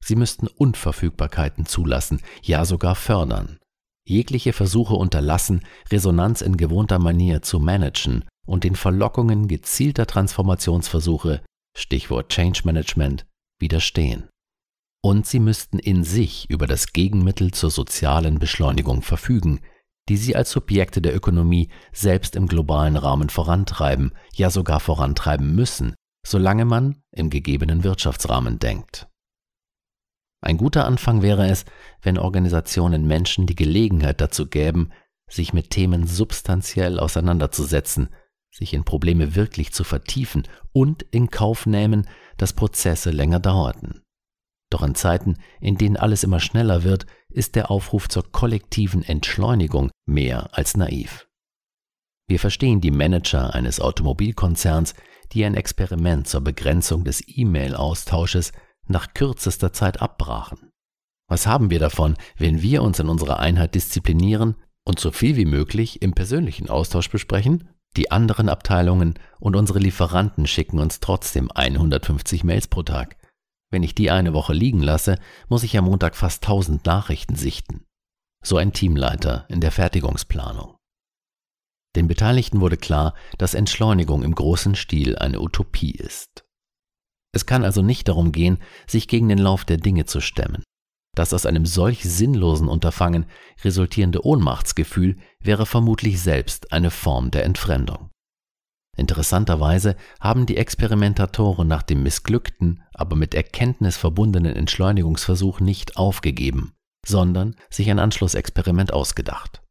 Sie 0.02 0.16
müssten 0.16 0.48
Unverfügbarkeiten 0.48 1.66
zulassen, 1.66 2.22
ja 2.42 2.64
sogar 2.64 2.96
fördern. 2.96 3.60
Jegliche 4.06 4.54
Versuche 4.54 4.96
unterlassen, 4.96 5.66
Resonanz 5.92 6.42
in 6.42 6.56
gewohnter 6.56 7.00
Manier 7.00 7.42
zu 7.42 7.60
managen 7.60 8.24
und 8.46 8.64
den 8.64 8.76
Verlockungen 8.76 9.50
gezielter 9.50 10.06
Transformationsversuche, 10.06 11.42
Stichwort 11.78 12.30
Change 12.30 12.62
Management, 12.64 13.26
widerstehen. 13.60 14.30
Und 15.02 15.28
sie 15.28 15.40
müssten 15.40 15.80
in 15.80 16.06
sich 16.06 16.50
über 16.50 16.66
das 16.66 16.94
Gegenmittel 16.94 17.52
zur 17.52 17.72
sozialen 17.72 18.40
Beschleunigung 18.40 19.02
verfügen, 19.02 19.60
die 20.10 20.18
sie 20.18 20.36
als 20.36 20.52
Subjekte 20.52 21.02
der 21.02 21.16
Ökonomie 21.16 21.70
selbst 21.92 22.36
im 22.36 22.48
globalen 22.48 22.98
Rahmen 22.98 23.30
vorantreiben, 23.30 24.14
ja 24.34 24.50
sogar 24.50 24.80
vorantreiben 24.80 25.56
müssen, 25.56 25.96
solange 26.26 26.66
man 26.66 27.02
im 27.12 27.30
gegebenen 27.30 27.84
Wirtschaftsrahmen 27.84 28.60
denkt. 28.60 29.08
Ein 30.42 30.58
guter 30.58 30.86
Anfang 30.86 31.22
wäre 31.22 31.48
es, 31.48 31.64
wenn 32.02 32.18
Organisationen 32.18 33.08
Menschen 33.08 33.46
die 33.46 33.56
Gelegenheit 33.56 34.20
dazu 34.20 34.48
gäben, 34.48 34.92
sich 35.30 35.54
mit 35.54 35.70
Themen 35.70 36.06
substanziell 36.06 37.00
auseinanderzusetzen, 37.00 38.10
sich 38.52 38.74
in 38.74 38.84
Probleme 38.84 39.36
wirklich 39.36 39.72
zu 39.74 39.86
vertiefen 39.86 40.44
und 40.74 41.04
in 41.12 41.30
Kauf 41.30 41.66
nehmen, 41.66 42.08
dass 42.38 42.54
Prozesse 42.54 43.12
länger 43.12 43.40
dauerten. 43.40 44.03
Doch 44.74 44.82
in 44.82 44.96
Zeiten, 44.96 45.38
in 45.62 45.78
denen 45.78 45.98
alles 45.98 46.24
immer 46.24 46.40
schneller 46.40 46.84
wird, 46.84 47.06
ist 47.30 47.54
der 47.54 47.70
Aufruf 47.70 48.10
zur 48.10 48.32
kollektiven 48.32 49.04
Entschleunigung 49.04 49.92
mehr 50.08 50.50
als 50.58 50.76
naiv. 50.76 51.28
Wir 52.28 52.40
verstehen 52.40 52.82
die 52.82 52.90
Manager 52.90 53.54
eines 53.54 53.80
Automobilkonzerns, 53.80 54.96
die 55.32 55.46
ein 55.46 55.54
Experiment 55.54 56.28
zur 56.28 56.42
Begrenzung 56.42 57.04
des 57.04 57.22
E-Mail-Austausches 57.24 58.52
nach 58.88 59.14
kürzester 59.14 59.74
Zeit 59.74 60.02
abbrachen. 60.02 60.72
Was 61.30 61.46
haben 61.46 61.70
wir 61.70 61.78
davon, 61.78 62.16
wenn 62.38 62.64
wir 62.64 62.82
uns 62.82 62.98
in 62.98 63.10
unserer 63.10 63.40
Einheit 63.40 63.76
disziplinieren 63.76 64.56
und 64.86 65.00
so 65.00 65.12
viel 65.12 65.36
wie 65.36 65.46
möglich 65.46 66.02
im 66.02 66.14
persönlichen 66.14 66.68
Austausch 66.68 67.12
besprechen? 67.12 67.70
Die 67.96 68.10
anderen 68.10 68.50
Abteilungen 68.50 69.20
und 69.40 69.56
unsere 69.56 69.78
Lieferanten 69.78 70.48
schicken 70.48 70.80
uns 70.80 71.00
trotzdem 71.00 71.52
150 71.52 72.44
Mails 72.44 72.68
pro 72.68 72.82
Tag. 72.82 73.18
Wenn 73.74 73.82
ich 73.82 73.96
die 73.96 74.12
eine 74.12 74.36
Woche 74.36 74.54
liegen 74.54 74.82
lasse, 74.82 75.18
muss 75.50 75.64
ich 75.64 75.76
am 75.80 75.86
Montag 75.86 76.16
fast 76.16 76.44
1000 76.44 76.86
Nachrichten 76.86 77.34
sichten. 77.34 77.84
So 78.46 78.58
ein 78.58 78.72
Teamleiter 78.72 79.48
in 79.50 79.62
der 79.62 79.72
Fertigungsplanung. 79.72 80.78
Den 81.96 82.08
Beteiligten 82.08 82.62
wurde 82.62 82.78
klar, 82.78 83.16
dass 83.40 83.56
Entschleunigung 83.56 84.22
im 84.22 84.36
großen 84.36 84.76
Stil 84.76 85.18
eine 85.18 85.42
Utopie 85.42 85.90
ist. 85.90 86.46
Es 87.34 87.48
kann 87.48 87.64
also 87.64 87.82
nicht 87.82 88.08
darum 88.08 88.32
gehen, 88.32 88.60
sich 88.86 89.08
gegen 89.08 89.28
den 89.28 89.40
Lauf 89.40 89.66
der 89.66 89.78
Dinge 89.78 90.06
zu 90.06 90.22
stemmen. 90.22 90.62
Das 91.16 91.34
aus 91.34 91.48
einem 91.48 91.66
solch 91.66 92.04
sinnlosen 92.04 92.68
Unterfangen 92.68 93.26
resultierende 93.64 94.24
Ohnmachtsgefühl 94.24 95.18
wäre 95.40 95.66
vermutlich 95.66 96.22
selbst 96.22 96.72
eine 96.72 96.92
Form 96.92 97.32
der 97.32 97.44
Entfremdung. 97.44 98.12
Interessanterweise 98.96 99.96
haben 100.20 100.46
die 100.46 100.58
Experimentatoren 100.58 101.68
nach 101.68 101.82
dem 101.82 102.04
missglückten, 102.04 102.84
aber 102.94 103.16
mit 103.16 103.34
Erkenntnis 103.34 103.98
verbundenen 103.98 104.56
Entschleunigungsversuch 104.56 105.60
nicht 105.60 105.98
aufgegeben, 105.98 106.74
sondern 107.06 107.56
sich 107.70 107.90
ein 107.90 108.00
Anschlussexperiment 108.00 108.94
ausgedacht. 108.94 109.64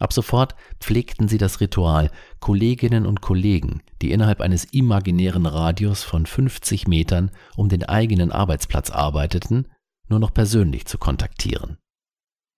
Ab 0.00 0.12
sofort 0.12 0.54
pflegten 0.80 1.28
sie 1.28 1.38
das 1.38 1.60
Ritual, 1.60 2.10
Kolleginnen 2.38 3.04
und 3.04 3.20
Kollegen, 3.20 3.82
die 4.00 4.12
innerhalb 4.12 4.40
eines 4.40 4.64
imaginären 4.64 5.46
Radius 5.46 6.04
von 6.04 6.24
50 6.24 6.86
Metern 6.86 7.30
um 7.56 7.68
den 7.68 7.84
eigenen 7.84 8.30
Arbeitsplatz 8.30 8.90
arbeiteten, 8.90 9.66
nur 10.08 10.20
noch 10.20 10.32
persönlich 10.32 10.86
zu 10.86 10.98
kontaktieren. 10.98 11.78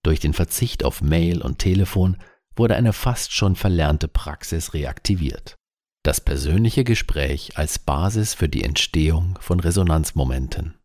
Durch 0.03 0.21
den 0.21 0.33
Verzicht 0.35 0.85
auf 0.85 1.03
Mail 1.03 1.43
und 1.43 1.59
Telefon 1.59 2.17
wurde 2.57 2.77
eine 2.77 2.93
fast 2.93 3.33
schon 3.33 3.57
verlernte 3.57 4.09
Praxis 4.09 4.75
reaktiviert. 4.75 5.57
Das 6.03 6.21
persönliche 6.21 6.85
Gespräch 6.85 7.59
als 7.59 7.79
Basis 7.79 8.35
für 8.35 8.49
die 8.49 8.65
Entstehung 8.65 9.39
von 9.41 9.61
Resonanzmomenten. 9.61 10.79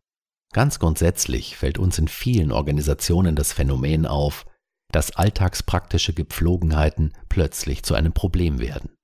Ganz 0.52 0.78
grundsätzlich 0.78 1.56
fällt 1.56 1.78
uns 1.78 1.98
in 1.98 2.08
vielen 2.08 2.52
Organisationen 2.52 3.34
das 3.34 3.52
Phänomen 3.52 4.06
auf, 4.06 4.46
dass 4.92 5.16
alltagspraktische 5.16 6.12
Gepflogenheiten 6.12 7.12
plötzlich 7.28 7.82
zu 7.82 7.94
einem 7.94 8.12
Problem 8.12 8.58
werden. 8.58 8.94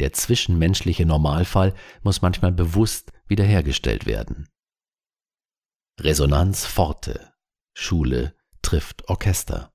Der 0.00 0.12
zwischenmenschliche 0.12 1.06
Normalfall 1.06 1.74
muss 2.02 2.22
manchmal 2.22 2.52
bewusst 2.52 3.12
wiederhergestellt 3.28 4.06
werden. 4.06 4.48
Resonanz 6.00 6.66
Forte. 6.66 7.32
Schule 7.74 8.34
trifft 8.62 9.08
Orchester. 9.08 9.72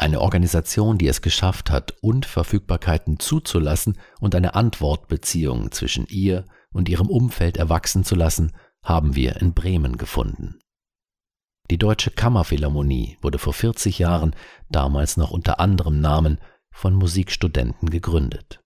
Eine 0.00 0.22
Organisation, 0.22 0.96
die 0.96 1.08
es 1.08 1.20
geschafft 1.20 1.70
hat, 1.70 1.92
Unverfügbarkeiten 2.00 3.18
zuzulassen 3.18 3.98
und 4.18 4.34
eine 4.34 4.54
Antwortbeziehung 4.54 5.72
zwischen 5.72 6.06
ihr 6.06 6.46
und 6.72 6.88
ihrem 6.88 7.10
Umfeld 7.10 7.58
erwachsen 7.58 8.02
zu 8.02 8.14
lassen, 8.14 8.56
haben 8.82 9.14
wir 9.14 9.36
in 9.42 9.52
Bremen 9.52 9.98
gefunden. 9.98 10.58
Die 11.70 11.76
Deutsche 11.76 12.10
Kammerphilharmonie 12.10 13.18
wurde 13.20 13.38
vor 13.38 13.52
40 13.52 13.98
Jahren, 13.98 14.34
damals 14.70 15.18
noch 15.18 15.32
unter 15.32 15.60
anderem 15.60 16.00
Namen, 16.00 16.40
von 16.72 16.94
Musikstudenten 16.94 17.90
gegründet. 17.90 18.62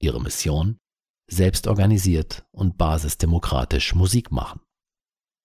Ihre 0.00 0.20
Mission? 0.20 0.78
Selbstorganisiert 1.30 2.46
und 2.50 2.78
basisdemokratisch 2.78 3.94
Musik 3.94 4.32
machen. 4.32 4.63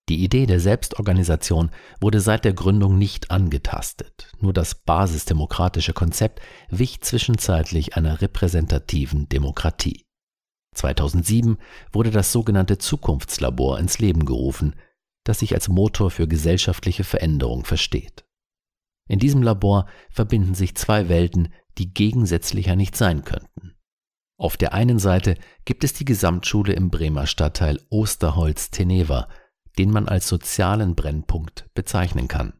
Die 0.09 0.23
Idee 0.23 0.47
der 0.47 0.59
Selbstorganisation 0.59 1.69
wurde 2.01 2.19
seit 2.19 2.43
der 2.43 2.53
Gründung 2.53 2.97
nicht 2.97 3.29
angetastet, 3.29 4.31
nur 4.39 4.53
das 4.53 4.73
basisdemokratische 4.73 5.93
Konzept 5.93 6.41
wich 6.69 7.01
zwischenzeitlich 7.01 7.95
einer 7.95 8.19
repräsentativen 8.19 9.29
Demokratie. 9.29 10.05
2007 10.75 11.59
wurde 11.91 12.09
das 12.09 12.31
sogenannte 12.31 12.79
Zukunftslabor 12.79 13.77
ins 13.77 13.99
Leben 13.99 14.25
gerufen, 14.25 14.75
das 15.25 15.39
sich 15.39 15.53
als 15.53 15.69
Motor 15.69 16.09
für 16.09 16.27
gesellschaftliche 16.27 17.03
Veränderung 17.03 17.63
versteht. 17.63 18.25
In 19.07 19.19
diesem 19.19 19.43
Labor 19.43 19.85
verbinden 20.09 20.55
sich 20.55 20.75
zwei 20.75 21.07
Welten, 21.07 21.53
die 21.77 21.93
gegensätzlicher 21.93 22.75
nicht 22.75 22.95
sein 22.95 23.23
könnten. 23.23 23.75
Auf 24.39 24.57
der 24.57 24.73
einen 24.73 24.97
Seite 24.97 25.35
gibt 25.65 25.83
es 25.83 25.93
die 25.93 26.05
Gesamtschule 26.05 26.73
im 26.73 26.89
Bremer 26.89 27.27
Stadtteil 27.27 27.79
Osterholz-Teneva, 27.89 29.27
den 29.79 29.91
man 29.91 30.09
als 30.09 30.27
sozialen 30.27 30.93
Brennpunkt 30.93 31.65
bezeichnen 31.73 32.27
kann. 32.27 32.51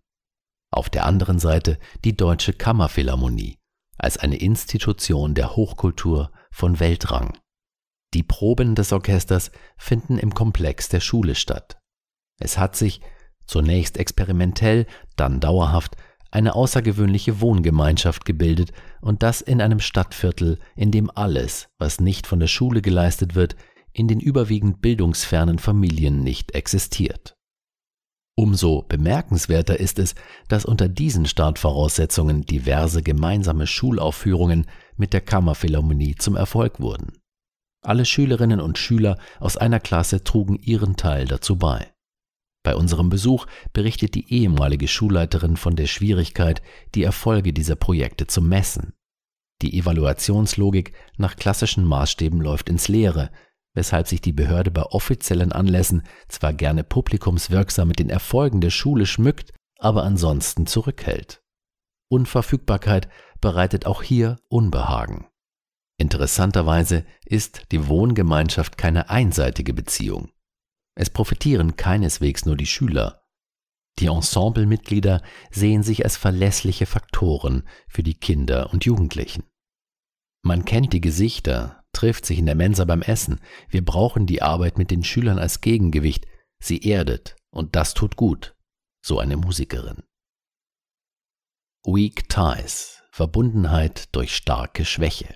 Auf 0.72 0.90
der 0.90 1.06
anderen 1.06 1.38
Seite 1.38 1.78
die 2.06 2.16
Deutsche 2.16 2.54
Kammerphilharmonie 2.54 3.58
als 3.98 4.16
eine 4.16 4.38
Institution 4.38 5.36
der 5.36 5.58
Hochkultur 5.58 6.32
von 6.50 6.80
Weltrang. 6.80 7.38
Die 8.14 8.24
Proben 8.24 8.74
des 8.74 8.94
Orchesters 8.94 9.52
finden 9.78 10.18
im 10.18 10.34
Komplex 10.34 10.88
der 10.88 11.02
Schule 11.02 11.36
statt. 11.36 11.78
Es 12.40 12.58
hat 12.58 12.78
sich, 12.78 13.02
zunächst 13.46 13.98
experimentell, 13.98 14.86
dann 15.18 15.42
dauerhaft, 15.42 15.98
eine 16.32 16.56
außergewöhnliche 16.56 17.42
Wohngemeinschaft 17.42 18.24
gebildet 18.24 18.72
und 19.02 19.24
das 19.24 19.42
in 19.42 19.62
einem 19.62 19.82
Stadtviertel, 19.82 20.58
in 20.78 20.92
dem 20.92 21.12
alles, 21.14 21.68
was 21.80 22.00
nicht 22.00 22.28
von 22.28 22.40
der 22.40 22.48
Schule 22.48 22.82
geleistet 22.82 23.36
wird, 23.36 23.58
in 23.94 24.08
den 24.08 24.20
überwiegend 24.20 24.82
bildungsfernen 24.82 25.60
Familien 25.60 26.24
nicht 26.24 26.56
existiert. 26.56 27.36
Umso 28.36 28.84
bemerkenswerter 28.84 29.80
ist 29.80 30.00
es, 30.00 30.16
dass 30.48 30.64
unter 30.64 30.88
diesen 30.88 31.26
Startvoraussetzungen 31.26 32.46
diverse 32.46 33.04
gemeinsame 33.04 33.68
Schulaufführungen 33.68 34.66
mit 34.96 35.12
der 35.12 35.20
Kammerphilharmonie 35.20 36.16
zum 36.16 36.38
Erfolg 36.38 36.80
wurden. 36.80 37.20
Alle 37.82 38.06
Schülerinnen 38.06 38.62
und 38.62 38.78
Schüler 38.78 39.18
aus 39.42 39.58
einer 39.58 39.82
Klasse 39.82 40.24
trugen 40.24 40.56
ihren 40.56 40.96
Teil 40.96 41.26
dazu 41.26 41.58
bei. 41.58 41.92
Bei 42.64 42.76
unserem 42.76 43.10
Besuch 43.10 43.46
berichtet 43.74 44.16
die 44.16 44.34
ehemalige 44.34 44.88
Schulleiterin 44.88 45.58
von 45.58 45.76
der 45.76 45.88
Schwierigkeit, 45.88 46.62
die 46.96 47.04
Erfolge 47.04 47.54
dieser 47.54 47.76
Projekte 47.76 48.28
zu 48.28 48.42
messen. 48.42 48.94
Die 49.62 49.78
Evaluationslogik 49.78 50.94
nach 51.18 51.36
klassischen 51.36 51.84
Maßstäben 51.86 52.40
läuft 52.40 52.70
ins 52.70 52.88
Leere, 52.88 53.32
weshalb 53.74 54.08
sich 54.08 54.22
die 54.22 54.34
Behörde 54.34 54.72
bei 54.72 54.84
offiziellen 54.84 55.52
Anlässen 55.52 56.04
zwar 56.28 56.54
gerne 56.54 56.84
publikumswirksam 56.84 57.88
mit 57.88 58.00
den 58.00 58.10
Erfolgen 58.10 58.62
der 58.62 58.72
Schule 58.72 59.06
schmückt, 59.06 59.54
aber 59.80 60.04
ansonsten 60.04 60.66
zurückhält. 60.66 61.42
Unverfügbarkeit 62.10 63.08
bereitet 63.40 63.86
auch 63.86 64.04
hier 64.04 64.40
Unbehagen. 64.50 65.28
Interessanterweise 65.98 67.06
ist 67.26 67.72
die 67.72 67.88
Wohngemeinschaft 67.88 68.78
keine 68.78 69.10
einseitige 69.10 69.74
Beziehung. 69.74 70.32
Es 70.96 71.10
profitieren 71.10 71.76
keineswegs 71.76 72.46
nur 72.46 72.58
die 72.58 72.66
Schüler. 72.66 73.22
Die 74.00 74.08
Ensemblemitglieder 74.08 75.22
sehen 75.52 75.84
sich 75.84 76.06
als 76.06 76.16
verlässliche 76.16 76.86
Faktoren 76.86 77.68
für 77.88 78.04
die 78.04 78.14
Kinder 78.14 78.72
und 78.72 78.86
Jugendlichen. 78.86 79.44
Man 80.42 80.64
kennt 80.64 80.94
die 80.94 81.02
Gesichter, 81.02 81.79
trifft 81.94 82.26
sich 82.26 82.40
in 82.40 82.46
der 82.46 82.56
Mensa 82.56 82.86
beim 82.86 83.02
Essen. 83.02 83.40
Wir 83.70 83.84
brauchen 83.84 84.26
die 84.26 84.42
Arbeit 84.42 84.78
mit 84.78 84.92
den 84.92 85.04
Schülern 85.04 85.40
als 85.40 85.62
Gegengewicht. 85.62 86.28
Sie 86.62 86.80
erdet 86.80 87.36
und 87.52 87.76
das 87.76 87.94
tut 87.94 88.16
gut. 88.16 88.56
So 89.04 89.20
eine 89.20 89.38
Musikerin. 89.38 90.04
Weak 91.86 92.30
Ties. 92.30 93.02
Verbundenheit 93.12 94.16
durch 94.16 94.36
starke 94.36 94.86
Schwäche. 94.86 95.36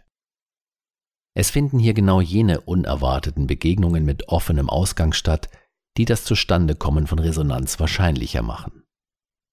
Es 1.35 1.49
finden 1.49 1.79
hier 1.79 1.93
genau 1.93 2.21
jene 2.21 2.61
unerwarteten 2.61 3.47
Begegnungen 3.47 4.05
mit 4.05 4.29
offenem 4.29 4.69
Ausgang 4.69 5.13
statt, 5.13 5.49
die 5.97 6.05
das 6.05 6.23
Zustandekommen 6.23 7.07
von 7.07 7.19
Resonanz 7.19 7.79
wahrscheinlicher 7.79 8.41
machen. 8.41 8.83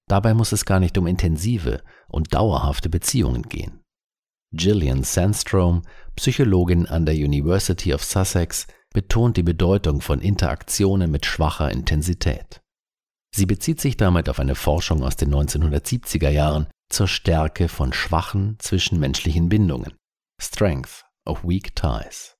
Dabei 0.07 0.33
muss 0.33 0.51
es 0.51 0.65
gar 0.65 0.79
nicht 0.79 0.97
um 0.97 1.07
intensive 1.07 1.83
und 2.07 2.33
dauerhafte 2.33 2.89
Beziehungen 2.89 3.43
gehen. 3.43 3.80
Gillian 4.53 5.03
Sandstrom, 5.03 5.83
Psychologin 6.17 6.85
an 6.85 7.05
der 7.05 7.15
University 7.15 7.93
of 7.93 8.03
Sussex, 8.03 8.67
betont 8.93 9.37
die 9.37 9.43
Bedeutung 9.43 10.01
von 10.01 10.19
Interaktionen 10.19 11.09
mit 11.09 11.25
schwacher 11.25 11.71
Intensität. 11.71 12.61
Sie 13.33 13.45
bezieht 13.45 13.79
sich 13.79 13.95
damit 13.95 14.27
auf 14.27 14.39
eine 14.39 14.55
Forschung 14.55 15.03
aus 15.03 15.15
den 15.15 15.33
1970er 15.33 16.29
Jahren 16.29 16.67
zur 16.89 17.07
Stärke 17.07 17.69
von 17.69 17.93
schwachen 17.93 18.57
zwischenmenschlichen 18.59 19.47
Bindungen, 19.47 19.93
Strength 20.41 21.05
of 21.25 21.45
Weak 21.45 21.73
Ties. 21.75 22.35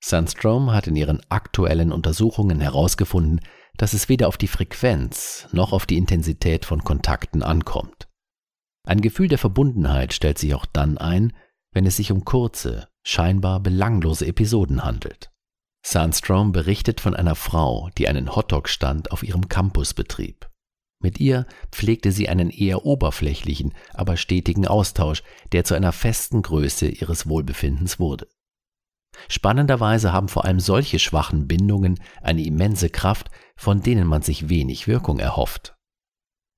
Sandstrom 0.00 0.70
hat 0.70 0.86
in 0.86 0.94
ihren 0.94 1.20
aktuellen 1.28 1.90
Untersuchungen 1.90 2.60
herausgefunden, 2.60 3.40
dass 3.76 3.94
es 3.94 4.08
weder 4.08 4.28
auf 4.28 4.36
die 4.36 4.46
Frequenz 4.46 5.48
noch 5.50 5.72
auf 5.72 5.86
die 5.86 5.98
Intensität 5.98 6.64
von 6.64 6.84
Kontakten 6.84 7.42
ankommt. 7.42 8.08
Ein 8.86 9.00
Gefühl 9.00 9.26
der 9.26 9.38
Verbundenheit 9.38 10.12
stellt 10.12 10.38
sich 10.38 10.54
auch 10.54 10.66
dann 10.66 10.98
ein, 10.98 11.32
wenn 11.78 11.86
es 11.86 11.94
sich 11.94 12.10
um 12.10 12.24
kurze, 12.24 12.88
scheinbar 13.06 13.60
belanglose 13.60 14.26
Episoden 14.26 14.84
handelt. 14.84 15.30
Sandstrom 15.86 16.50
berichtet 16.50 17.00
von 17.00 17.14
einer 17.14 17.36
Frau, 17.36 17.88
die 17.96 18.08
einen 18.08 18.34
Hotdog-Stand 18.34 19.12
auf 19.12 19.22
ihrem 19.22 19.48
Campus 19.48 19.94
betrieb. 19.94 20.50
Mit 21.00 21.20
ihr 21.20 21.46
pflegte 21.70 22.10
sie 22.10 22.28
einen 22.28 22.50
eher 22.50 22.84
oberflächlichen, 22.84 23.74
aber 23.94 24.16
stetigen 24.16 24.66
Austausch, 24.66 25.22
der 25.52 25.62
zu 25.62 25.74
einer 25.74 25.92
festen 25.92 26.42
Größe 26.42 26.88
ihres 26.88 27.28
Wohlbefindens 27.28 28.00
wurde. 28.00 28.26
Spannenderweise 29.28 30.12
haben 30.12 30.26
vor 30.26 30.46
allem 30.46 30.58
solche 30.58 30.98
schwachen 30.98 31.46
Bindungen 31.46 32.00
eine 32.20 32.42
immense 32.42 32.90
Kraft, 32.90 33.30
von 33.54 33.82
denen 33.82 34.08
man 34.08 34.22
sich 34.22 34.48
wenig 34.48 34.88
Wirkung 34.88 35.20
erhofft. 35.20 35.76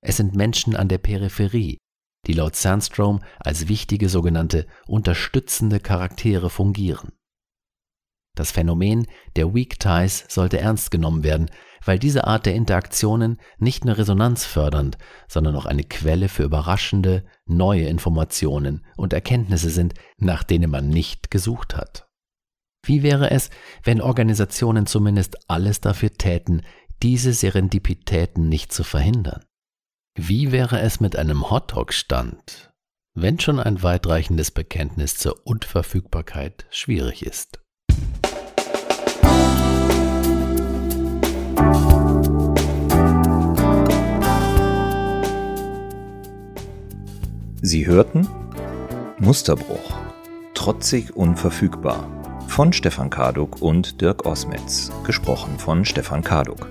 Es 0.03 0.17
sind 0.17 0.33
Menschen 0.33 0.75
an 0.75 0.87
der 0.87 0.97
Peripherie, 0.97 1.77
die 2.27 2.33
laut 2.33 2.55
Sandstrom 2.55 3.21
als 3.39 3.67
wichtige 3.67 4.09
sogenannte 4.09 4.67
unterstützende 4.87 5.79
Charaktere 5.79 6.49
fungieren. 6.49 7.13
Das 8.35 8.51
Phänomen 8.51 9.07
der 9.35 9.53
Weak 9.53 9.79
Ties 9.79 10.25
sollte 10.29 10.59
ernst 10.59 10.91
genommen 10.91 11.23
werden, 11.23 11.49
weil 11.83 11.99
diese 11.99 12.25
Art 12.27 12.45
der 12.45 12.55
Interaktionen 12.55 13.39
nicht 13.57 13.85
nur 13.85 13.97
resonanzfördernd, 13.97 14.97
sondern 15.27 15.55
auch 15.55 15.65
eine 15.65 15.83
Quelle 15.83 16.29
für 16.29 16.43
überraschende, 16.43 17.25
neue 17.45 17.85
Informationen 17.85 18.85
und 18.95 19.13
Erkenntnisse 19.13 19.69
sind, 19.69 19.95
nach 20.17 20.43
denen 20.43 20.69
man 20.69 20.89
nicht 20.89 21.31
gesucht 21.31 21.75
hat. 21.75 22.07
Wie 22.83 23.03
wäre 23.03 23.31
es, 23.31 23.49
wenn 23.83 24.01
Organisationen 24.01 24.85
zumindest 24.85 25.49
alles 25.49 25.81
dafür 25.81 26.11
täten, 26.13 26.63
diese 27.03 27.33
Serendipitäten 27.33 28.47
nicht 28.47 28.71
zu 28.71 28.83
verhindern? 28.83 29.43
Wie 30.15 30.51
wäre 30.51 30.81
es 30.81 30.99
mit 30.99 31.15
einem 31.15 31.49
Hotdog-Stand, 31.49 32.73
wenn 33.13 33.39
schon 33.39 33.61
ein 33.61 33.81
weitreichendes 33.81 34.51
Bekenntnis 34.51 35.15
zur 35.15 35.47
Unverfügbarkeit 35.47 36.65
schwierig 36.69 37.25
ist? 37.25 37.61
Sie 47.61 47.85
hörten 47.85 48.27
Musterbruch, 49.17 49.97
trotzig 50.53 51.15
unverfügbar 51.15 52.05
von 52.49 52.73
Stefan 52.73 53.09
Kaduk 53.09 53.61
und 53.61 54.01
Dirk 54.01 54.25
Osmetz, 54.25 54.91
gesprochen 55.05 55.57
von 55.57 55.85
Stefan 55.85 56.21
Kaduk. 56.21 56.67